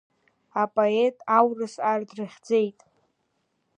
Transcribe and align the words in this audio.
Апоет 0.61 1.17
аурыс 1.37 1.75
ар 1.91 2.01
дрыхьӡеит. 2.09 2.79